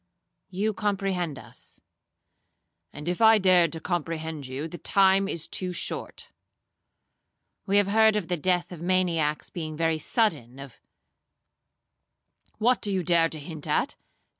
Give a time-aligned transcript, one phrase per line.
[0.49, 7.87] '—'You comprehend us.'—'And if I dared to comprehend you, the time is too short,'—'We have
[7.89, 10.79] heard of the death of maniacs being very sudden, of—'
[12.57, 13.95] 'What do you dare to hint at?'